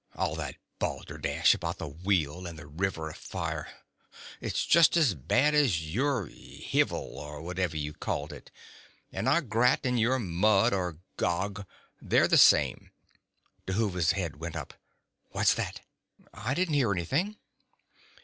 [0.15, 3.67] All that balderdash about the Wheel and the River of Fire.
[4.39, 8.49] It's just as bad as your Hivvel or whatever you called it.
[9.11, 11.67] And our Grat and your Mud, or Gog:
[12.01, 12.89] they're the same"
[13.67, 14.73] Dhuva's head went up.
[15.33, 15.81] "What's that?"
[16.33, 17.37] "I didn't hear anything."